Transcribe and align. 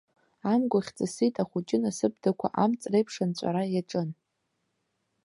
Амгәахь 0.51 0.91
ҵысит, 0.97 1.35
ахәыҷы 1.41 1.77
насыԥдақәа 1.83 2.47
амҵ 2.63 2.81
реиԥш 2.91 3.15
анҵәара 3.23 3.63
иаҿын. 3.73 4.09